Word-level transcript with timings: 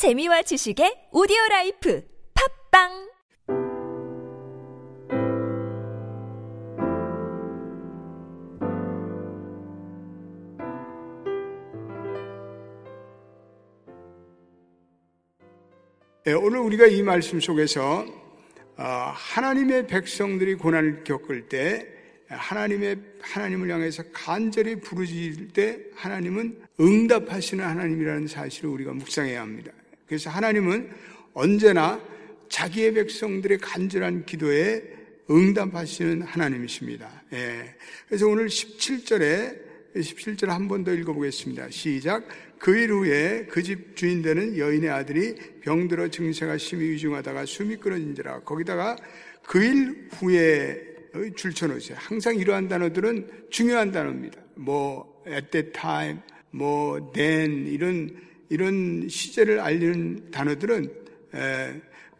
재미와 0.00 0.40
지식의 0.40 1.10
오디오 1.12 1.36
라이프 1.50 2.02
팟빵 2.72 2.88
예, 16.28 16.32
오늘 16.32 16.60
우리가 16.60 16.86
이 16.86 17.02
말씀 17.02 17.38
속에서 17.38 18.06
어, 18.78 18.82
하나님의 18.82 19.86
백성들이 19.86 20.54
고난을 20.54 21.04
겪을 21.04 21.50
때 21.50 21.86
하나님의 22.26 22.96
하나님을 23.20 23.70
향해서 23.70 24.04
간절히 24.14 24.76
부르짖을 24.76 25.48
때 25.48 25.78
하나님은 25.94 26.58
응답하시는 26.80 27.62
하나님이라는 27.62 28.28
사실을 28.28 28.70
우리가 28.70 28.94
묵상해야 28.94 29.42
합니다. 29.42 29.72
그래서 30.10 30.28
하나님은 30.28 30.90
언제나 31.34 32.00
자기의 32.48 32.94
백성들의 32.94 33.58
간절한 33.58 34.26
기도에 34.26 34.82
응답하시는 35.30 36.22
하나님이십니다. 36.22 37.22
예. 37.32 37.76
그래서 38.08 38.26
오늘 38.26 38.48
17절에 38.48 39.56
17절 39.94 40.46
한 40.48 40.66
번 40.66 40.82
더 40.82 40.92
읽어보겠습니다. 40.92 41.70
시작. 41.70 42.26
그 42.58 42.76
일 42.76 42.90
후에 42.90 43.46
그 43.46 43.62
집 43.62 43.94
주인 43.94 44.20
되는 44.20 44.58
여인의 44.58 44.90
아들이 44.90 45.36
병들어 45.62 46.08
증세가 46.08 46.58
심히 46.58 46.90
위중하다가 46.90 47.46
숨이 47.46 47.76
끊어진지라. 47.76 48.40
거기다가 48.40 48.96
그 49.46 49.62
일 49.62 50.08
후에 50.10 50.90
줄쳐놓으세요. 51.36 51.96
항상 52.00 52.34
이러한 52.34 52.66
단어들은 52.66 53.46
중요한 53.50 53.92
단어입니다. 53.92 54.40
뭐 54.56 55.22
at 55.28 55.50
that 55.52 55.72
time, 55.72 56.18
뭐 56.50 57.12
then 57.12 57.68
이런 57.68 58.28
이런 58.50 59.08
시제를 59.08 59.60
알리는 59.60 60.30
단어들은 60.30 60.92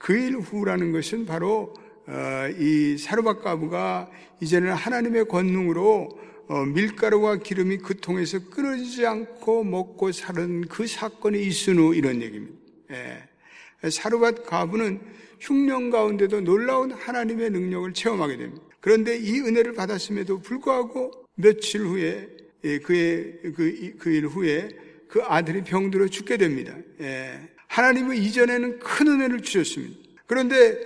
그 0.01 0.15
일 0.15 0.37
후라는 0.37 0.93
것은 0.93 1.27
바로 1.27 1.75
어, 2.07 2.49
이 2.59 2.97
사르밧 2.97 3.45
가부가 3.45 4.11
이제는 4.41 4.73
하나님의 4.73 5.29
권능으로 5.29 6.09
어, 6.49 6.65
밀가루와 6.65 7.37
기름이 7.37 7.79
그 7.79 8.01
통에서 8.01 8.39
끊어지지 8.49 9.07
않고 9.07 9.63
먹고 9.63 10.11
사는 10.11 10.63
그 10.63 10.87
사건이 10.87 11.41
있은 11.43 11.79
후 11.79 11.95
이런 11.95 12.23
얘기입니다. 12.23 12.57
예. 12.93 13.91
사르밧 13.91 14.47
가부는 14.47 15.01
흉년 15.39 15.91
가운데도 15.91 16.41
놀라운 16.41 16.93
하나님의 16.93 17.51
능력을 17.51 17.93
체험하게 17.93 18.39
됩니다. 18.39 18.65
그런데 18.81 19.19
이 19.19 19.39
은혜를 19.41 19.75
받았음에도 19.75 20.41
불구하고 20.41 21.13
며칠 21.35 21.83
후에 21.83 22.27
예, 22.65 22.79
그의 22.79 23.39
그, 23.55 23.95
그 23.99 24.21
후에 24.21 24.69
그 25.11 25.21
아들이 25.25 25.63
병들어 25.63 26.07
죽게 26.07 26.37
됩니다. 26.37 26.73
예. 27.01 27.41
하나님은 27.67 28.17
이전에는 28.17 28.79
큰 28.79 29.09
은혜를 29.09 29.43
주셨습니다. 29.43 29.99
그런데 30.27 30.79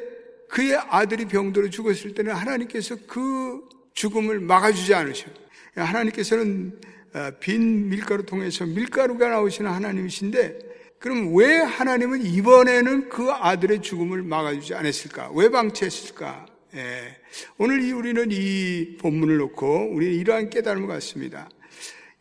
그의 0.49 0.77
아들이 0.89 1.27
병들어 1.27 1.69
죽었을 1.69 2.15
때는 2.15 2.33
하나님께서 2.33 2.97
그 3.07 3.69
죽음을 3.93 4.41
막아주지 4.41 4.95
않으셔. 4.95 5.27
하나님께서는 5.75 6.81
어, 7.13 7.31
빈 7.39 7.91
밀가루 7.91 8.25
통해서 8.25 8.65
밀가루가 8.65 9.29
나오시는 9.29 9.71
하나님이신데 9.71 10.59
그럼 10.99 11.37
왜 11.37 11.59
하나님은 11.59 12.25
이번에는 12.25 13.11
그 13.11 13.31
아들의 13.31 13.83
죽음을 13.83 14.23
막아주지 14.23 14.75
않았을까? 14.75 15.33
왜 15.35 15.51
방치했을까? 15.51 16.47
예. 16.77 17.17
오늘 17.59 17.93
우리는 17.93 18.27
이 18.31 18.97
본문을 18.99 19.37
놓고 19.37 19.91
우리는 19.93 20.15
이러한 20.15 20.49
깨달음을 20.49 20.89
갖습니다. 20.89 21.51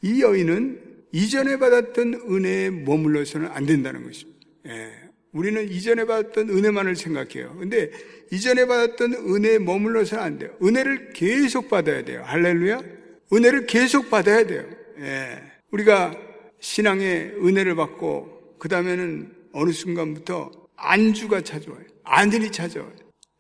이 0.02 0.22
여인은 0.22 0.93
이전에 1.14 1.58
받았던 1.58 2.22
은혜에 2.30 2.72
머물러서는 2.72 3.48
안 3.52 3.66
된다는 3.66 4.04
것입니다. 4.04 4.40
예. 4.68 4.92
우리는 5.32 5.70
이전에 5.70 6.06
받았던 6.06 6.50
은혜만을 6.50 6.96
생각해요. 6.96 7.56
근데 7.58 7.92
이전에 8.32 8.66
받았던 8.66 9.14
은혜에 9.14 9.60
머물러서는 9.60 10.24
안 10.24 10.40
돼요. 10.40 10.56
은혜를 10.62 11.14
계속 11.14 11.70
받아야 11.70 12.04
돼요. 12.04 12.24
할렐루야. 12.26 12.82
은혜를 13.32 13.68
계속 13.68 14.10
받아야 14.10 14.46
돼요. 14.46 14.68
예. 15.00 15.40
우리가 15.72 16.16
신앙의 16.60 17.36
은혜를 17.44 17.76
받고 17.76 18.56
그 18.58 18.68
다음에는 18.68 19.32
어느 19.54 19.72
순간부터 19.72 20.52
안주가 20.76 21.42
찾아와요. 21.42 21.84
안들이 22.04 22.52
찾아와요. 22.52 22.94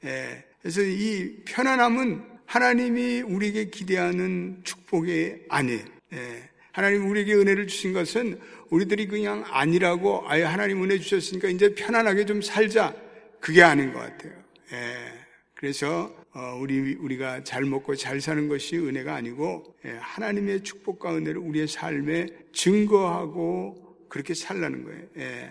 예. 0.06 0.45
그래서 0.62 0.81
이 0.81 1.38
편안함은 1.45 2.22
하나님이 2.45 3.22
우리에게 3.22 3.66
기대하는 3.72 4.62
축복이 4.63 5.45
아니에요. 5.50 5.85
예. 6.13 6.53
하나님 6.73 7.07
우리에게 7.07 7.35
은혜를 7.35 7.67
주신 7.67 7.94
것은 7.94 8.39
우리들이 8.72 9.07
그냥 9.07 9.44
아니라고 9.47 10.23
아예 10.25 10.41
하나님 10.41 10.84
은혜 10.84 10.97
주셨으니까 10.97 11.47
이제 11.50 11.75
편안하게 11.75 12.25
좀 12.25 12.41
살자. 12.41 12.95
그게 13.39 13.61
아닌 13.61 13.94
것 13.94 14.00
같아요. 14.00 14.34
예. 14.72 15.23
그래서 15.53 16.12
어, 16.33 16.57
우리 16.59 16.95
우리가 16.95 17.44
잘 17.44 17.63
먹고 17.63 17.95
잘 17.95 18.19
사는 18.19 18.47
것이 18.47 18.75
은혜가 18.78 19.13
아니고 19.13 19.75
예, 19.85 19.91
하나님의 19.91 20.63
축복과 20.63 21.16
은혜를 21.16 21.38
우리의 21.38 21.67
삶에 21.67 22.25
증거하고 22.53 24.07
그렇게 24.09 24.33
살라는 24.33 24.83
거예요. 24.83 25.01
예. 25.17 25.50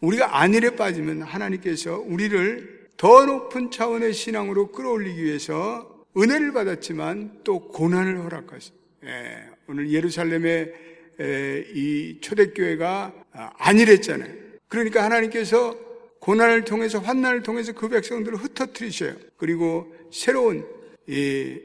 우리가 0.00 0.40
안일에 0.40 0.70
빠지면 0.76 1.20
하나님께서 1.20 1.98
우리를 1.98 2.86
더 2.96 3.26
높은 3.26 3.70
차원의 3.70 4.14
신앙으로 4.14 4.72
끌어올리기 4.72 5.22
위해서 5.22 6.02
은혜를 6.16 6.54
받았지만 6.54 7.40
또 7.44 7.68
고난을 7.68 8.20
허락하시. 8.20 8.72
예. 8.72 8.85
오늘 9.68 9.90
예루살렘의 9.92 10.72
이 11.72 12.18
초대교회가 12.20 13.12
안일했잖아요. 13.58 14.32
그러니까 14.68 15.04
하나님께서 15.04 15.78
고난을 16.18 16.64
통해서 16.64 16.98
환난을 16.98 17.42
통해서 17.42 17.72
그 17.72 17.88
백성들을 17.88 18.38
흩어뜨리셔요. 18.38 19.14
그리고 19.36 19.94
새로운 20.10 20.66
이 21.06 21.60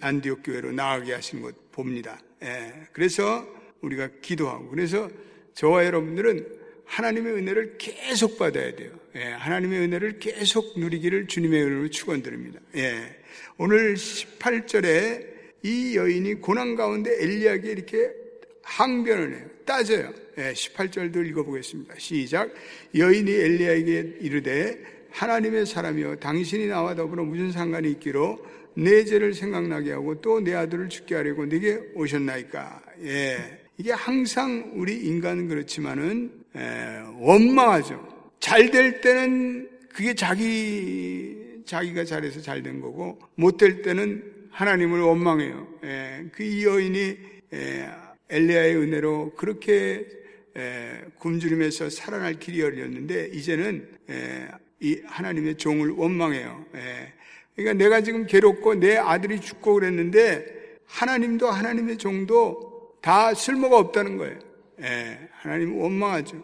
안디옥 0.00 0.42
교회로 0.44 0.72
나아가게 0.72 1.12
하신 1.12 1.42
것 1.42 1.70
봅니다. 1.72 2.18
예, 2.42 2.72
그래서 2.92 3.46
우리가 3.82 4.08
기도하고 4.22 4.70
그래서 4.70 5.10
저와 5.54 5.84
여러분들은 5.84 6.46
하나님의 6.86 7.34
은혜를 7.34 7.76
계속 7.76 8.38
받아야 8.38 8.74
돼요. 8.74 8.92
예, 9.16 9.24
하나님의 9.24 9.80
은혜를 9.80 10.18
계속 10.20 10.78
누리기를 10.78 11.26
주님의 11.26 11.62
은혜로 11.62 11.90
축원드립니다. 11.90 12.60
예, 12.76 13.20
오늘 13.58 13.94
18절에 13.94 15.37
이 15.62 15.96
여인이 15.96 16.34
고난 16.36 16.76
가운데 16.76 17.10
엘리야에게 17.22 17.70
이렇게 17.70 18.10
항변을 18.62 19.36
해요. 19.36 19.46
따져요. 19.64 20.12
예, 20.38 20.52
18절도 20.52 21.26
읽어보겠습니다. 21.26 21.94
시작. 21.98 22.52
여인이 22.94 23.30
엘리야에게 23.30 24.18
이르되 24.20 24.78
하나님의 25.10 25.66
사람이여 25.66 26.16
당신이 26.16 26.66
나와 26.66 26.94
더불어 26.94 27.24
무슨 27.24 27.50
상관이 27.50 27.90
있기로 27.92 28.38
내 28.74 29.04
죄를 29.04 29.34
생각나게 29.34 29.92
하고 29.92 30.20
또 30.20 30.40
내 30.40 30.54
아들을 30.54 30.88
죽게 30.88 31.14
하려고 31.16 31.44
내게 31.46 31.80
오셨나이까. 31.94 32.82
예. 33.02 33.60
이게 33.78 33.92
항상 33.92 34.72
우리 34.76 34.96
인간은 34.96 35.48
그렇지만은 35.48 36.30
에, 36.54 37.00
원망하죠. 37.18 38.06
잘 38.40 38.70
될 38.70 39.00
때는 39.00 39.68
그게 39.92 40.14
자기 40.14 41.36
자기가 41.64 42.04
잘해서 42.04 42.40
잘 42.40 42.62
된 42.62 42.80
거고 42.80 43.18
못 43.34 43.56
될 43.56 43.82
때는 43.82 44.37
하나님을 44.50 45.00
원망해요. 45.00 45.68
예. 45.84 46.24
그 46.32 46.62
여인이 46.62 47.18
예, 47.52 47.90
엘리야의 48.30 48.76
은혜로 48.76 49.34
그렇게 49.36 50.06
에, 50.56 51.02
굶주림에서 51.18 51.90
살아날 51.90 52.34
길이 52.34 52.60
열렸는데 52.60 53.30
이제는 53.32 53.88
에, 54.10 54.48
이 54.80 55.00
하나님의 55.04 55.56
종을 55.56 55.90
원망해요. 55.90 56.64
에, 56.74 57.12
그러니까 57.54 57.84
내가 57.84 58.00
지금 58.02 58.26
괴롭고 58.26 58.74
내 58.74 58.96
아들이 58.96 59.40
죽고 59.40 59.74
그랬는데 59.74 60.78
하나님도 60.86 61.48
하나님의 61.48 61.98
종도 61.98 62.96
다 63.00 63.34
쓸모가 63.34 63.76
없다는 63.78 64.16
거예요. 64.16 64.38
하나님 65.32 65.76
원망하죠. 65.76 66.42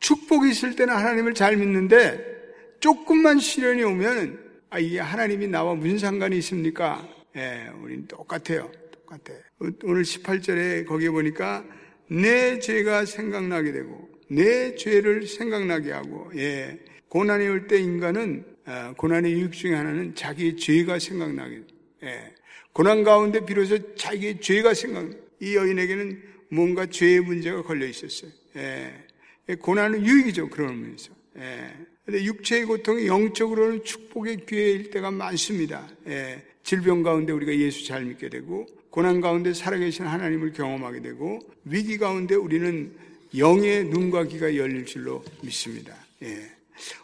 축복이 0.00 0.50
있을 0.50 0.74
때는 0.74 0.94
하나님을 0.94 1.34
잘 1.34 1.56
믿는데 1.56 2.34
조금만 2.80 3.38
시련이 3.38 3.82
오면 3.84 4.43
아, 4.74 4.78
이게 4.80 4.98
하나님이 4.98 5.46
나와 5.46 5.72
무슨 5.76 5.98
상관이 5.98 6.36
있습니까? 6.38 7.08
예, 7.36 7.70
우리는 7.80 8.08
똑같아요. 8.08 8.72
똑같아. 8.90 9.32
오늘 9.84 10.02
18절에 10.02 10.84
거기에 10.84 11.10
보니까 11.10 11.64
내 12.08 12.58
죄가 12.58 13.04
생각나게 13.04 13.70
되고 13.70 14.08
내 14.28 14.74
죄를 14.74 15.28
생각나게 15.28 15.92
하고 15.92 16.28
예. 16.34 16.80
고난이 17.08 17.46
올 17.46 17.68
때 17.68 17.78
인간은 17.78 18.44
아, 18.64 18.92
고난의 18.96 19.38
이유 19.38 19.48
중에 19.48 19.74
하나는 19.74 20.16
자기의 20.16 20.56
죄가 20.56 20.98
생각나게 20.98 21.62
예. 22.02 22.34
고난 22.72 23.04
가운데 23.04 23.46
비로소 23.46 23.94
자기의 23.94 24.40
죄가 24.40 24.74
생각 24.74 25.08
이 25.38 25.54
여인에게는 25.54 26.20
뭔가 26.50 26.86
죄의 26.86 27.20
문제가 27.20 27.62
걸려 27.62 27.86
있었어요. 27.86 28.32
예. 28.56 28.92
예. 29.50 29.54
고난은 29.54 30.04
유익이죠 30.04 30.48
그런 30.50 30.80
면에서. 30.82 31.12
예. 31.38 31.72
근데 32.04 32.24
육체의 32.24 32.64
고통이 32.64 33.06
영적으로는 33.06 33.84
축복의 33.84 34.46
기회일 34.46 34.90
때가 34.90 35.10
많습니다. 35.10 35.88
예. 36.06 36.42
질병 36.62 37.02
가운데 37.02 37.32
우리가 37.32 37.54
예수 37.56 37.86
잘 37.86 38.04
믿게 38.04 38.28
되고 38.28 38.66
고난 38.90 39.20
가운데 39.20 39.52
살아계신 39.52 40.06
하나님을 40.06 40.52
경험하게 40.52 41.02
되고 41.02 41.40
위기 41.64 41.98
가운데 41.98 42.34
우리는 42.34 42.92
영의 43.36 43.84
눈과 43.86 44.24
귀가 44.24 44.56
열릴 44.56 44.86
줄로 44.86 45.24
믿습니다. 45.42 45.94
예. 46.22 46.50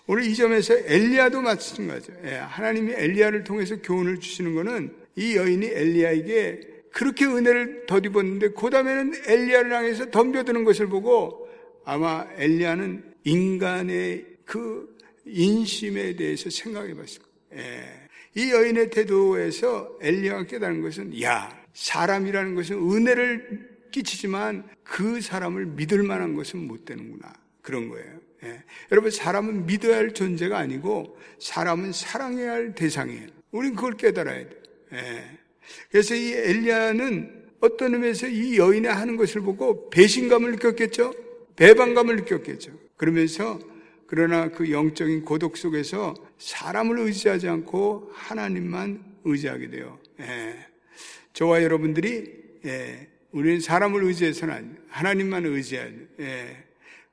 오늘 0.06 0.24
이 0.24 0.34
점에서 0.34 0.74
엘리야도 0.76 1.40
마찬가지죠. 1.40 2.12
예. 2.24 2.34
하나님이 2.36 2.92
엘리야를 2.92 3.44
통해서 3.44 3.76
교훈을 3.80 4.20
주시는 4.20 4.54
것은 4.54 4.94
이 5.16 5.36
여인이 5.36 5.66
엘리야에게 5.66 6.60
그렇게 6.92 7.24
은혜를 7.24 7.86
덧입었는데 7.86 8.50
그 8.50 8.70
다음에는 8.70 9.12
엘리야를 9.26 9.72
향해서 9.72 10.10
덤벼드는 10.10 10.64
것을 10.64 10.88
보고 10.88 11.48
아마 11.84 12.26
엘리야는 12.36 13.09
인간의 13.24 14.26
그 14.44 14.96
인심에 15.24 16.16
대해서 16.16 16.50
생각해 16.50 16.94
봤을 16.94 17.22
거예요. 17.22 17.64
예. 17.64 18.00
이 18.34 18.50
여인의 18.50 18.90
태도에서 18.90 19.98
엘리야가 20.00 20.44
깨달은 20.44 20.82
것은 20.82 21.20
야 21.22 21.56
사람이라는 21.74 22.54
것은 22.54 22.76
은혜를 22.76 23.70
끼치지만 23.90 24.68
그 24.84 25.20
사람을 25.20 25.66
믿을 25.66 26.02
만한 26.02 26.34
것은 26.34 26.66
못 26.66 26.84
되는구나 26.84 27.32
그런 27.60 27.88
거예요. 27.88 28.20
예. 28.44 28.62
여러분 28.90 29.10
사람은 29.10 29.66
믿어야 29.66 29.96
할 29.96 30.12
존재가 30.12 30.56
아니고 30.56 31.18
사람은 31.38 31.92
사랑해야 31.92 32.52
할 32.52 32.74
대상이에요. 32.74 33.28
우린 33.50 33.74
그걸 33.74 33.96
깨달아야 33.96 34.48
돼. 34.48 34.62
예. 34.94 35.38
그래서 35.90 36.14
이 36.14 36.32
엘리야는 36.32 37.40
어떤 37.60 37.94
의미에서 37.94 38.26
이 38.28 38.56
여인이 38.56 38.86
하는 38.86 39.16
것을 39.16 39.42
보고 39.42 39.90
배신감을 39.90 40.52
느꼈겠죠. 40.52 41.14
배반감을 41.56 42.16
느꼈겠죠. 42.16 42.72
그러면서 43.00 43.58
그러나 44.06 44.50
그 44.50 44.70
영적인 44.70 45.24
고독 45.24 45.56
속에서 45.56 46.12
사람을 46.36 46.98
의지하지 46.98 47.48
않고 47.48 48.10
하나님만 48.12 49.02
의지하게 49.24 49.70
돼요. 49.70 49.98
예. 50.20 50.54
저와 51.32 51.62
여러분들이 51.62 52.30
예. 52.66 53.08
우리는 53.30 53.58
사람을 53.58 54.04
의지해서는 54.04 54.54
아니 54.54 54.68
하나님만 54.90 55.46
의지해야 55.46 55.86
돼. 55.86 56.08
예. 56.20 56.56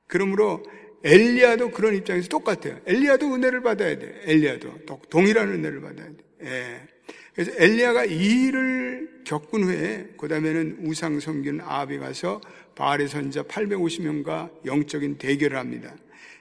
그러므로 0.07 0.61
엘리야도 1.05 1.71
그런 1.71 1.95
입장에서 1.95 2.27
똑같아요. 2.27 2.81
엘리야도 2.85 3.33
은혜를 3.35 3.61
받아야 3.61 3.97
돼. 3.97 4.23
엘리야도 4.25 4.79
동일한 5.09 5.53
은혜를 5.53 5.79
받아야 5.79 6.07
돼. 6.07 6.17
예. 6.41 6.81
그래서 7.33 7.53
엘리야가 7.55 8.03
이 8.03 8.47
일을 8.47 9.21
겪은 9.23 9.63
후에 9.63 10.09
그 10.17 10.27
다음에는 10.27 10.79
우상 10.81 11.21
섬기는 11.21 11.61
아합에 11.61 11.97
가서 11.97 12.41
바알의 12.77 13.07
선자 13.07 13.43
850명과 13.43 14.49
영적인 14.65 15.17
대결을 15.17 15.57
합니다. 15.57 15.95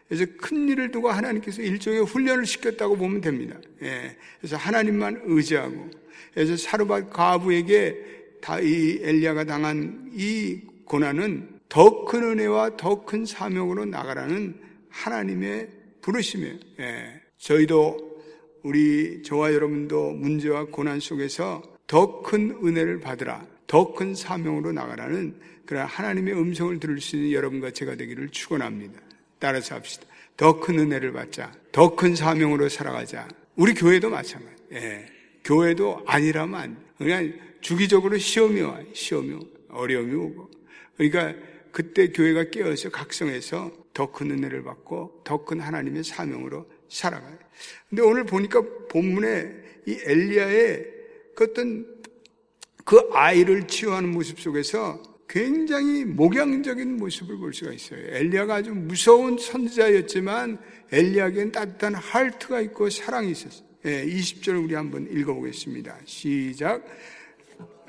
그래서 0.06 0.26
큰 0.38 0.68
일을 0.68 0.90
두고 0.90 1.10
하나님께서 1.10 1.62
일종의 1.62 2.04
훈련을 2.04 2.46
시켰다고 2.46 2.96
보면 2.96 3.20
됩니다. 3.22 3.56
예. 3.82 4.14
그래서 4.38 4.56
하나님만 4.56 5.22
의지하고 5.24 5.90
그래서 6.34 6.56
사르밧 6.56 7.10
가부에게 7.10 8.14
다 8.40 8.60
이 8.60 9.00
엘리야가 9.02 9.44
당한 9.44 10.10
이 10.12 10.60
고난은 10.84 11.48
더 11.68 12.04
큰 12.04 12.22
은혜와 12.22 12.76
더 12.76 13.04
큰 13.04 13.24
사명으로 13.24 13.86
나가라는 13.86 14.54
하나님의 14.90 15.68
부르심이에요. 16.02 16.54
예. 16.80 17.20
저희도 17.38 18.22
우리 18.62 19.22
저와 19.22 19.52
여러분도 19.54 20.12
문제와 20.12 20.66
고난 20.66 21.00
속에서 21.00 21.62
더 21.86 22.22
큰 22.22 22.58
은혜를 22.62 23.00
받으라, 23.00 23.46
더 23.66 23.94
큰 23.94 24.14
사명으로 24.14 24.72
나가라는 24.72 25.34
그런 25.66 25.86
하나님의 25.86 26.34
음성을 26.34 26.78
들을 26.80 27.00
수 27.00 27.16
있는 27.16 27.32
여러분과 27.32 27.72
제가 27.72 27.96
되기를 27.96 28.28
축원합니다. 28.30 29.00
따라서 29.38 29.74
합시다. 29.74 30.06
더 30.36 30.60
큰 30.60 30.78
은혜를 30.78 31.12
받자. 31.12 31.52
더 31.72 31.96
큰 31.96 32.14
사명으로 32.14 32.68
살아가자. 32.68 33.28
우리 33.56 33.74
교회도 33.74 34.10
마찬가지. 34.10 34.56
예. 34.72 35.06
교회도 35.44 36.04
아니라면 36.06 36.60
안. 36.60 36.84
그냥 36.98 37.32
주기적으로 37.60 38.18
시험이 38.18 38.60
와. 38.62 38.80
시험이 38.92 39.32
와. 39.34 39.40
어려움이 39.70 40.14
오고. 40.14 40.50
그러니까 40.96 41.34
그때 41.72 42.08
교회가 42.08 42.50
깨어서 42.50 42.90
각성해서 42.90 43.72
더 43.92 44.12
큰 44.12 44.30
은혜를 44.30 44.62
받고 44.62 45.22
더 45.24 45.44
큰 45.44 45.60
하나님의 45.60 46.04
사명으로 46.04 46.66
살아가요. 46.88 47.38
근데 47.88 48.02
오늘 48.02 48.24
보니까 48.24 48.62
본문에 48.90 49.54
이 49.86 49.98
엘리야의 50.04 50.86
그 51.34 51.44
어떤 51.44 51.86
그 52.84 53.08
아이를 53.12 53.66
치유하는 53.66 54.10
모습 54.10 54.40
속에서 54.40 55.02
굉장히 55.28 56.05
목양적인 56.05 56.96
모습을 56.96 57.37
볼 57.38 57.52
수가 57.52 57.73
있어요. 57.73 58.00
엘리야가 58.00 58.56
아주 58.56 58.73
무서운 58.75 59.38
선지자였지만 59.38 60.58
엘리야에게는 60.93 61.52
따뜻한 61.52 61.94
할트가 61.94 62.61
있고 62.62 62.90
사랑이 62.90 63.32
있었어요. 63.32 63.67
예, 63.87 64.05
20절 64.05 64.64
우리 64.64 64.75
한번 64.75 65.06
읽어보겠습니다. 65.11 65.99
시작. 66.05 66.84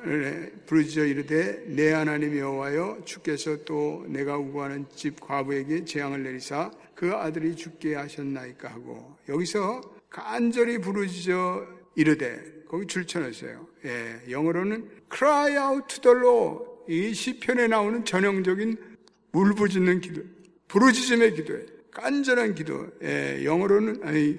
네, 0.05 0.51
부르짖어 0.67 1.05
이르되 1.05 1.63
내 1.67 1.91
하나님 1.91 2.37
여호와여 2.37 3.01
주께서 3.03 3.57
또 3.65 4.05
내가 4.07 4.37
우고하는 4.37 4.85
집 4.95 5.19
과부에게 5.19 5.85
재앙을 5.85 6.23
내리사 6.23 6.71
그 6.93 7.13
아들이 7.13 7.55
죽게 7.55 7.95
하셨나이까 7.95 8.69
하고 8.69 9.17
여기서 9.27 9.81
간절히 10.09 10.77
부르짖어 10.77 11.65
이르되 11.95 12.39
거기 12.67 12.85
줄쳐놨어요. 12.85 13.67
예, 13.85 14.31
영어로는 14.31 14.87
cry 15.11 15.57
out 15.57 15.87
to 15.87 16.01
the 16.01 16.17
Lord 16.17 16.76
이 16.87 17.13
시편에 17.13 17.67
나오는 17.67 18.05
전형적인 18.05 18.77
울부짖는 19.33 20.01
기도, 20.01 20.21
부르짖음의 20.67 21.35
기도에 21.35 21.65
간절한 21.91 22.55
기도. 22.55 22.87
예, 23.03 23.43
영어로는 23.43 24.01
아니 24.03 24.37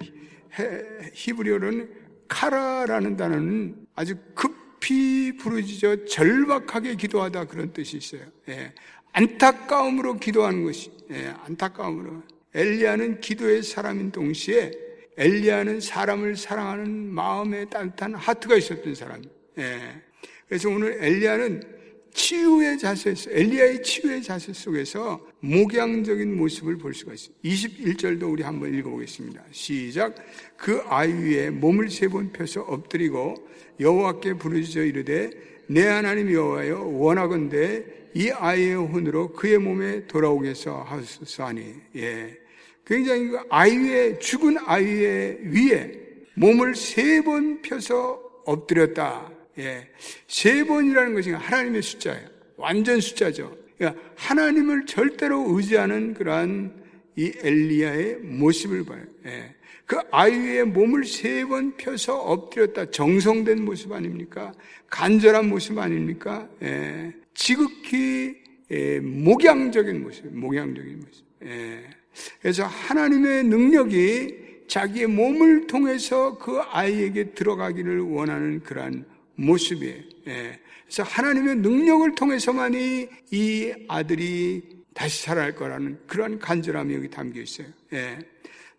히브리어로는 1.12 1.90
카라라는 2.28 3.16
단어는 3.16 3.86
아주 3.94 4.14
급히 4.34 5.36
부르짖어 5.36 6.06
절박하게 6.06 6.94
기도하다 6.96 7.46
그런 7.46 7.72
뜻이 7.72 7.96
있어요. 7.96 8.22
예, 8.48 8.72
안타까움으로 9.12 10.18
기도하는 10.18 10.64
것이 10.64 10.90
예, 11.10 11.34
안타까움으로 11.44 12.22
엘리야는 12.54 13.20
기도의 13.20 13.62
사람인 13.62 14.10
동시에 14.12 14.70
엘리야는 15.16 15.80
사람을 15.80 16.36
사랑하는 16.36 17.12
마음에 17.12 17.64
따뜻한 17.66 18.14
하트가 18.14 18.56
있었던 18.56 18.94
사람. 18.94 19.22
예. 19.58 20.02
그래서 20.46 20.68
오늘 20.70 21.02
엘리야는 21.02 21.77
치유의 22.12 22.78
자세에서 22.78 23.30
엘리야의 23.30 23.82
치유의 23.82 24.22
자세 24.22 24.52
속에서 24.52 25.20
목양적인 25.40 26.36
모습을 26.36 26.78
볼 26.78 26.94
수가 26.94 27.12
있습니다. 27.14 27.40
21절도 27.44 28.32
우리 28.32 28.42
한번 28.42 28.74
읽어보겠습니다. 28.74 29.42
시작. 29.52 30.14
그 30.56 30.80
아이 30.86 31.12
위에 31.12 31.50
몸을 31.50 31.90
세 31.90 32.08
번 32.08 32.32
펴서 32.32 32.62
엎드리고 32.62 33.34
여호와께 33.80 34.34
부르짖어 34.34 34.82
이르되 34.82 35.30
내 35.68 35.86
하나님 35.86 36.32
여호와여 36.32 36.80
원하건대 36.84 37.84
이 38.14 38.30
아이의 38.30 38.74
혼으로 38.74 39.32
그의 39.32 39.58
몸에 39.58 40.06
돌아오게서 40.06 40.82
하소서 40.82 41.44
하니 41.46 41.74
예. 41.96 42.36
굉장히 42.86 43.28
그 43.28 43.38
아이 43.50 43.76
위에 43.76 44.18
죽은 44.18 44.56
아이의 44.64 45.38
위에 45.44 45.92
몸을 46.34 46.74
세 46.74 47.20
번 47.22 47.60
펴서 47.62 48.18
엎드렸다. 48.46 49.30
예. 49.58 49.88
세 50.26 50.64
번이라는 50.64 51.14
것이 51.14 51.30
하나님의 51.32 51.82
숫자예요. 51.82 52.28
완전 52.56 53.00
숫자죠. 53.00 53.56
그러니까 53.76 54.00
하나님을 54.16 54.86
절대로 54.86 55.44
의지하는 55.48 56.14
그러한 56.14 56.72
이 57.16 57.32
엘리야의 57.42 58.16
모습을 58.22 58.84
봐요. 58.84 59.02
예. 59.26 59.54
그 59.86 59.98
아이의 60.10 60.66
몸을 60.66 61.04
세 61.04 61.44
번 61.44 61.76
펴서 61.76 62.18
엎드렸다. 62.18 62.90
정성된 62.90 63.64
모습 63.64 63.92
아닙니까? 63.92 64.52
간절한 64.90 65.48
모습 65.48 65.78
아닙니까? 65.78 66.48
예. 66.62 67.12
지극히 67.34 68.36
예, 68.70 69.00
목양적인 69.00 70.02
모습, 70.02 70.26
목양적인 70.26 71.00
모습. 71.00 71.24
예. 71.44 71.84
그래서 72.42 72.64
하나님의 72.64 73.44
능력이 73.44 74.48
자기의 74.66 75.06
몸을 75.06 75.66
통해서 75.66 76.36
그 76.36 76.58
아이에게 76.60 77.30
들어가기를 77.30 78.00
원하는 78.00 78.60
그러한 78.60 79.06
모습이에요. 79.38 80.02
예. 80.26 80.58
그래서 80.84 81.02
하나님의 81.02 81.56
능력을 81.56 82.14
통해서만이 82.14 83.08
이 83.30 83.72
아들이 83.88 84.62
다시 84.94 85.22
살아날 85.22 85.54
거라는 85.54 85.98
그러한 86.06 86.38
간절함이 86.38 86.94
여기 86.94 87.08
담겨 87.08 87.40
있어요. 87.40 87.68
예. 87.92 88.18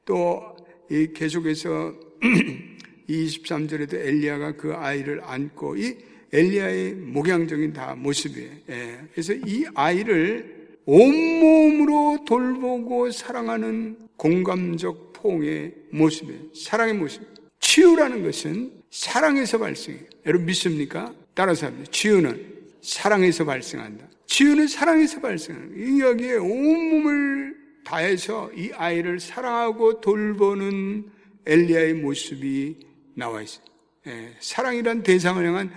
또이 0.05 1.13
계속해서 1.13 1.93
23절에도 3.09 3.95
엘리야가 3.95 4.53
그 4.53 4.73
아이를 4.73 5.21
안고 5.23 5.77
이 5.77 5.97
엘리야의 6.31 6.93
목양적인 6.93 7.73
다 7.73 7.95
모습이에요. 7.95 8.51
예. 8.69 8.99
그래서 9.11 9.33
이 9.33 9.65
아이를 9.73 10.77
온몸으로 10.85 12.25
돌보고 12.25 13.11
사랑하는 13.11 13.97
공감적 14.17 15.13
포옹의 15.13 15.73
모습이에요. 15.91 16.53
사랑의 16.53 16.95
모습. 16.95 17.21
치유라는 17.59 18.23
것은 18.23 18.78
사랑에서 18.91 19.57
발생해요. 19.57 20.03
여러분 20.25 20.45
믿습니까? 20.47 21.13
따라서 21.33 21.67
합니다. 21.67 21.89
치유는 21.91 22.59
사랑에서 22.81 23.45
발생한다. 23.45 24.07
치유는 24.25 24.67
사랑에서 24.67 25.19
발생한다. 25.19 25.99
여기에 25.99 26.35
온몸을 26.35 27.55
다해서 27.83 28.51
이 28.53 28.71
아이를 28.73 29.19
사랑하고 29.19 30.01
돌보는 30.01 31.09
엘리야의 31.45 31.95
모습이 31.95 32.77
나와 33.15 33.41
있어요. 33.41 33.65
예, 34.07 34.35
사랑이란 34.39 35.03
대상을 35.03 35.45
향한 35.45 35.71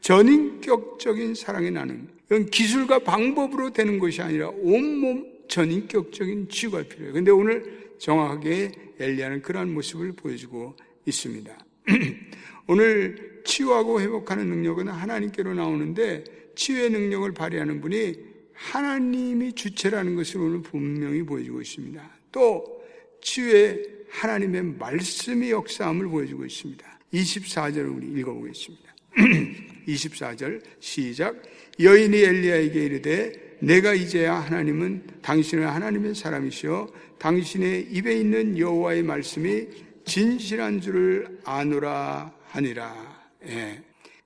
전인격적인 0.00 1.34
사랑이 1.34 1.70
나는 1.70 2.08
이건 2.26 2.46
기술과 2.46 3.00
방법으로 3.00 3.70
되는 3.72 3.98
것이 3.98 4.22
아니라 4.22 4.48
온몸 4.48 5.26
전인격적인 5.48 6.48
치유가 6.48 6.82
필요해요. 6.82 7.12
근데 7.14 7.30
오늘 7.30 7.94
정확하게 7.98 8.72
엘리야는 9.00 9.42
그러한 9.42 9.72
모습을 9.72 10.12
보여주고 10.12 10.76
있습니다. 11.06 11.58
오늘 12.68 13.40
치유하고 13.44 14.00
회복하는 14.00 14.46
능력은 14.46 14.88
하나님께로 14.88 15.54
나오는데 15.54 16.24
치유의 16.54 16.90
능력을 16.90 17.32
발휘하는 17.32 17.80
분이 17.80 18.14
하나님이 18.52 19.54
주체라는 19.54 20.16
것을 20.16 20.40
오늘 20.40 20.62
분명히 20.62 21.22
보여주고 21.22 21.62
있습니다. 21.62 22.10
또 22.30 22.82
치유의 23.22 23.82
하나님의 24.10 24.62
말씀이 24.78 25.50
역사함을 25.50 26.08
보여주고 26.08 26.44
있습니다. 26.44 26.98
24절을 27.14 27.96
우리 27.96 28.20
읽어보겠습니다. 28.20 28.94
24절 29.88 30.60
시작 30.80 31.42
여인이 31.80 32.18
엘리야에게 32.18 32.84
이르되 32.84 33.56
내가 33.60 33.94
이제야 33.94 34.34
하나님은 34.34 35.06
당신은 35.22 35.66
하나님의 35.66 36.14
사람이시여 36.14 36.92
당신의 37.18 37.88
입에 37.92 38.18
있는 38.20 38.58
여호와의 38.58 39.04
말씀이 39.04 39.66
진실한 40.04 40.80
줄을 40.80 41.38
아노라 41.44 42.37
하니라. 42.48 43.28
예. 43.46 43.80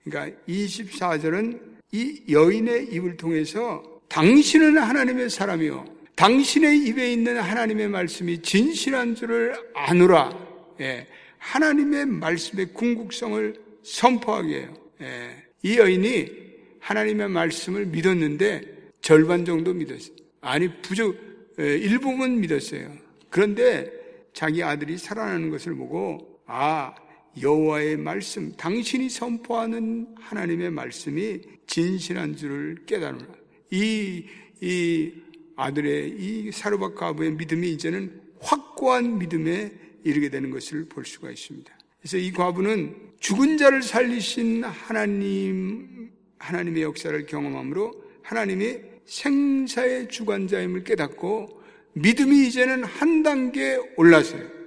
그러니까 0.04 0.36
24절은 0.48 1.60
이 1.92 2.22
여인의 2.30 2.86
입을 2.92 3.16
통해서 3.16 3.82
당신은 4.08 4.78
하나님의 4.78 5.30
사람이요. 5.30 5.84
당신의 6.16 6.78
입에 6.86 7.12
있는 7.12 7.38
하나님의 7.38 7.88
말씀이 7.88 8.42
진실한 8.42 9.14
줄을 9.14 9.54
아노라. 9.74 10.36
예. 10.80 11.06
하나님의 11.38 12.06
말씀의 12.06 12.72
궁극성을 12.72 13.54
선포하게 13.82 14.60
해요. 14.60 14.74
예. 15.00 15.42
이 15.62 15.78
여인이 15.78 16.42
하나님의 16.80 17.28
말씀을 17.28 17.86
믿었는데 17.86 18.62
절반 19.00 19.44
정도 19.44 19.72
믿었어요. 19.72 20.16
아니, 20.40 20.80
부족, 20.82 21.16
예, 21.58 21.76
일부분 21.76 22.40
믿었어요. 22.40 22.92
그런데 23.30 23.90
자기 24.32 24.62
아들이 24.62 24.98
살아나는 24.98 25.50
것을 25.50 25.74
보고, 25.74 26.40
아, 26.46 26.94
여호와의 27.40 27.96
말씀, 27.96 28.52
당신이 28.56 29.08
선포하는 29.08 30.14
하나님의 30.16 30.70
말씀이 30.70 31.40
진실한 31.66 32.36
줄을 32.36 32.84
깨달으라. 32.86 33.26
이, 33.70 34.26
이 34.60 35.12
아들의 35.56 36.10
이 36.18 36.50
사르밧 36.52 36.94
과부의 36.94 37.32
믿음이 37.32 37.72
이제는 37.72 38.20
확고한 38.40 39.18
믿음에 39.18 39.72
이르게 40.04 40.28
되는 40.28 40.50
것을 40.50 40.86
볼 40.88 41.04
수가 41.04 41.30
있습니다. 41.30 41.72
그래서 42.00 42.16
이 42.16 42.32
과부는 42.32 42.96
죽은 43.20 43.56
자를 43.56 43.82
살리신 43.82 44.64
하나님, 44.64 46.10
하나님의 46.38 46.82
역사를 46.82 47.24
경험함으로 47.26 48.02
하나님이 48.22 48.78
생사의 49.06 50.08
주관자임을 50.08 50.84
깨닫고 50.84 51.62
믿음이 51.94 52.48
이제는 52.48 52.84
한 52.84 53.22
단계 53.22 53.78
올라서요. 53.96 54.61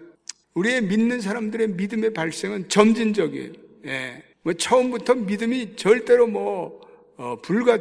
우리의 0.55 0.83
믿는 0.83 1.21
사람들의 1.21 1.69
믿음의 1.69 2.13
발생은 2.13 2.69
점진적이에요. 2.69 3.51
예. 3.87 4.23
뭐 4.41 4.53
처음부터 4.53 5.15
믿음이 5.15 5.75
절대로 5.75 6.27
뭐 6.27 6.81
어, 7.17 7.39
불가 7.41 7.77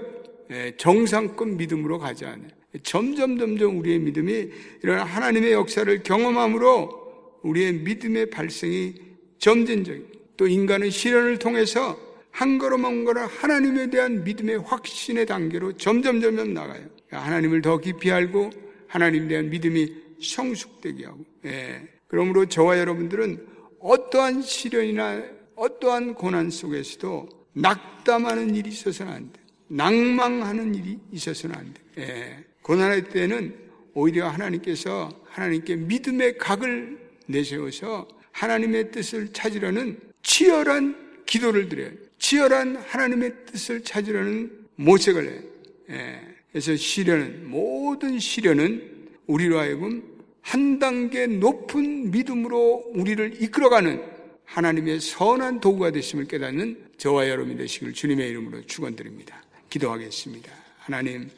예, 0.51 0.75
정상급 0.77 1.57
믿음으로 1.57 1.99
가지 1.99 2.25
않아요. 2.27 2.49
점점 2.83 3.39
점점 3.39 3.79
우리의 3.79 4.01
믿음이 4.01 4.51
이런 4.83 4.99
하나님의 4.99 5.53
역사를 5.53 6.03
경험함으로 6.03 7.41
우리의 7.43 7.73
믿음의 7.75 8.31
발생이 8.31 8.95
점진적이에요. 9.39 10.07
또 10.37 10.49
인간은 10.49 10.91
시련을 10.91 11.39
통해서 11.39 11.99
한 12.31 12.59
걸음 12.59 12.85
한 12.85 13.05
걸음 13.05 13.23
하나님에 13.23 13.91
대한 13.91 14.25
믿음의 14.25 14.59
확신의 14.59 15.27
단계로 15.27 15.77
점점 15.77 16.21
점점 16.21 16.53
나가요. 16.53 16.89
하나님을 17.11 17.63
더 17.63 17.79
깊이 17.79 18.11
알고 18.11 18.51
하나님에 18.89 19.29
대한 19.29 19.51
믿음이 19.51 19.95
성숙되게 20.21 21.05
하고. 21.05 21.25
예. 21.45 21.95
그러므로 22.15 22.47
저와 22.47 22.79
여러분들은 22.79 23.45
어떠한 23.81 24.43
시련이나 24.43 25.21
어떠한 25.57 26.15
고난 26.15 26.49
속에서도 26.49 27.29
낙담하는 27.55 28.55
일이 28.55 28.71
있어서는 28.71 29.13
안 29.13 29.33
돼. 29.33 29.41
낭망하는 29.67 30.77
일이 30.77 30.97
있어서는 31.11 31.57
안 31.57 31.75
돼. 31.75 31.83
예. 31.99 32.45
고난의 32.63 33.09
때는 33.09 33.53
오히려 33.95 34.29
하나님께서 34.29 35.11
하나님께 35.25 35.75
믿음의 35.75 36.39
각을 36.39 37.01
내세워서 37.27 38.07
하나님의 38.31 38.93
뜻을 38.93 39.33
찾으려는 39.33 39.99
치열한 40.23 41.25
기도를 41.27 41.69
드려요. 41.69 41.91
치열한 42.19 42.77
하나님의 42.77 43.33
뜻을 43.47 43.83
찾으려는 43.83 44.53
모색을 44.77 45.33
해요. 45.33 45.43
예. 45.91 46.21
그래서 46.53 46.77
시련은, 46.77 47.51
모든 47.51 48.21
시련은 48.21 49.09
우리로 49.27 49.59
하여금 49.59 50.14
한 50.45 50.79
단계 50.79 51.27
높은 51.27 52.11
믿음으로 52.11 52.93
우리를 52.95 53.43
이끌어가는 53.43 54.01
하나님의 54.45 55.01
선한 55.01 55.61
도구가 55.61 55.91
되심을 55.91 56.27
깨닫는 56.27 56.91
저와 56.99 57.29
여러분이 57.31 57.57
되시길 57.57 57.95
주님의 57.95 58.29
이름으로 58.29 58.67
축원드립니다. 58.67 59.43
기도하겠습니다. 59.71 60.53
하나님, 60.79 61.31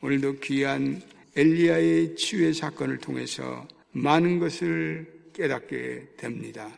오늘도 0.00 0.40
귀한 0.40 1.02
엘리야의 1.36 2.16
치유의 2.16 2.54
사건을 2.54 2.98
통해서 2.98 3.68
많은 3.92 4.38
것을 4.38 5.06
깨닫게 5.34 6.06
됩니다. 6.16 6.70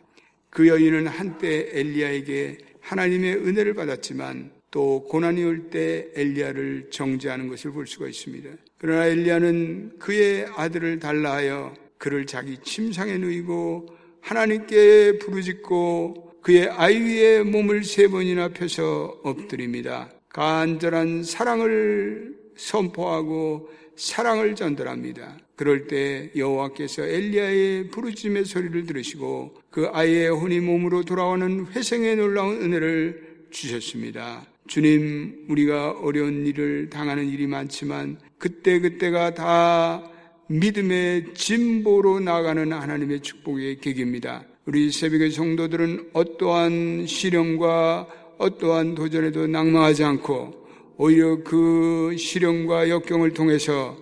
그 0.50 0.66
여인은 0.66 1.06
한때 1.06 1.70
엘리야에게 1.72 2.58
하나님의 2.80 3.36
은혜를 3.36 3.74
받았지만 3.74 4.50
또 4.70 5.04
고난이 5.04 5.42
올 5.44 5.70
때 5.70 6.08
엘리야를 6.14 6.90
정죄하는 6.90 7.48
것을 7.48 7.72
볼 7.72 7.86
수가 7.86 8.08
있습니다. 8.08 8.50
그러나 8.78 9.06
엘리야는 9.06 9.98
그의 9.98 10.46
아들을 10.56 10.98
달라하여 10.98 11.74
그를 11.98 12.26
자기 12.26 12.56
침상에 12.62 13.18
누이고 13.18 13.86
하나님께 14.20 15.18
부르짖고 15.18 16.40
그의 16.42 16.68
아이 16.70 17.00
위에 17.00 17.42
몸을 17.42 17.84
세 17.84 18.08
번이나 18.08 18.48
펴서 18.48 19.20
엎드립니다. 19.22 20.10
간절한 20.30 21.24
사랑을 21.24 22.34
선포하고 22.56 23.68
사랑을 23.96 24.54
전달합니다. 24.54 25.36
그럴 25.56 25.86
때 25.86 26.30
여호와께서 26.34 27.02
엘리야의 27.02 27.88
부르짖음의 27.88 28.46
소리를 28.46 28.86
들으시고 28.86 29.56
그 29.70 29.88
아이의 29.92 30.30
혼이 30.30 30.60
몸으로 30.60 31.04
돌아오는 31.04 31.66
회생의 31.66 32.16
놀라운 32.16 32.62
은혜를 32.62 33.48
주셨습니다. 33.50 34.46
주님, 34.70 35.46
우리가 35.48 35.96
어려운 36.00 36.46
일을 36.46 36.90
당하는 36.90 37.28
일이 37.28 37.48
많지만 37.48 38.18
그때그때가 38.38 39.34
다 39.34 40.08
믿음의 40.46 41.34
진보로 41.34 42.20
나가는 42.20 42.72
하나님의 42.72 43.18
축복의 43.18 43.80
계기입니다. 43.80 44.44
우리 44.66 44.92
새벽의 44.92 45.32
성도들은 45.32 46.10
어떠한 46.12 47.06
시련과 47.08 48.06
어떠한 48.38 48.94
도전에도 48.94 49.48
낭망하지 49.48 50.04
않고 50.04 50.54
오히려 50.98 51.42
그 51.42 52.14
시련과 52.16 52.90
역경을 52.90 53.32
통해서 53.32 53.96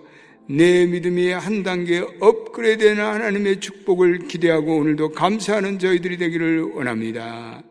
내 0.47 0.85
믿음이 0.85 1.31
한 1.31 1.63
단계 1.63 2.05
업그레이드되는 2.19 3.03
하나님의 3.03 3.59
축복을 3.59 4.27
기대하고 4.27 4.77
오늘도 4.77 5.13
감사하는 5.13 5.79
저희들이 5.79 6.17
되기를 6.17 6.61
원합니다. 6.75 7.63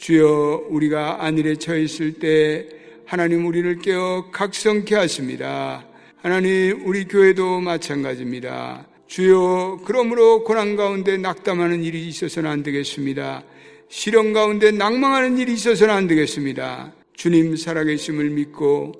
주여 0.00 0.68
우리가 0.70 1.22
안일에 1.22 1.56
처해 1.56 1.82
있을 1.82 2.14
때 2.14 2.66
하나님 3.04 3.44
우리를 3.44 3.80
깨어 3.80 4.30
각성케 4.32 4.94
하십니다. 4.94 5.86
하나님 6.16 6.86
우리 6.86 7.04
교회도 7.04 7.60
마찬가지입니다. 7.60 8.86
주여 9.06 9.80
그러므로 9.84 10.42
고난 10.42 10.74
가운데 10.74 11.18
낙담하는 11.18 11.84
일이 11.84 12.08
있어서는 12.08 12.48
안 12.50 12.62
되겠습니다. 12.62 13.44
시련 13.90 14.32
가운데 14.32 14.70
낭망하는 14.70 15.36
일이 15.36 15.52
있어서는 15.52 15.92
안 15.92 16.06
되겠습니다. 16.06 16.94
주님 17.12 17.56
살아계심을 17.56 18.30
믿고 18.30 18.92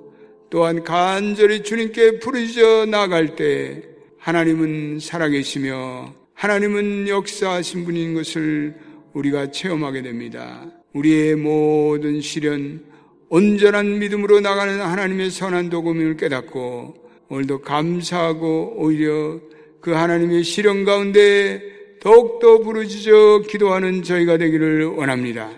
또한 0.51 0.83
간절히 0.83 1.63
주님께 1.63 2.19
부르짖어 2.19 2.85
나갈 2.85 3.35
때 3.35 3.81
하나님은 4.19 4.99
살아계시며 4.99 6.13
하나님은 6.35 7.07
역사하신 7.07 7.85
분인 7.85 8.13
것을 8.13 8.75
우리가 9.13 9.49
체험하게 9.49 10.03
됩니다. 10.03 10.71
우리의 10.93 11.35
모든 11.35 12.21
시련, 12.21 12.83
온전한 13.29 13.99
믿음으로 13.99 14.41
나가는 14.41 14.79
하나님의 14.81 15.31
선한 15.31 15.69
도금을 15.69 16.17
깨닫고 16.17 16.95
오늘도 17.29 17.61
감사하고 17.61 18.75
오히려 18.77 19.39
그 19.79 19.91
하나님의 19.91 20.43
시련 20.43 20.83
가운데 20.83 21.61
더욱더 22.01 22.59
부르짖어 22.59 23.43
기도하는 23.47 24.03
저희가 24.03 24.37
되기를 24.37 24.85
원합니다. 24.85 25.49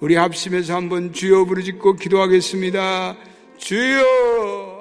우리 0.00 0.16
합심해서 0.16 0.74
한번 0.74 1.12
주여 1.12 1.44
부르짖고 1.44 1.94
기도하겠습니다. 1.94 3.16
주여 3.58 4.71